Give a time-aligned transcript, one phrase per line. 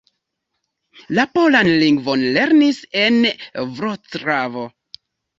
[1.17, 3.19] La polan lingvon lernis en
[3.81, 4.65] Vroclavo.